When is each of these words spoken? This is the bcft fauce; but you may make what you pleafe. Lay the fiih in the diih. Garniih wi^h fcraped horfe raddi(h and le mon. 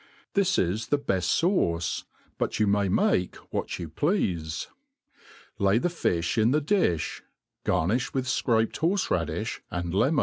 This 0.33 0.57
is 0.57 0.87
the 0.87 0.97
bcft 0.97 1.41
fauce; 1.43 2.05
but 2.39 2.59
you 2.59 2.65
may 2.65 2.89
make 2.89 3.35
what 3.53 3.77
you 3.77 3.87
pleafe. 3.87 4.65
Lay 5.59 5.77
the 5.77 5.89
fiih 5.89 6.39
in 6.41 6.49
the 6.49 6.59
diih. 6.59 7.21
Garniih 7.65 8.11
wi^h 8.11 8.41
fcraped 8.43 8.77
horfe 8.79 9.09
raddi(h 9.09 9.59
and 9.69 9.93
le 9.93 10.11
mon. 10.11 10.19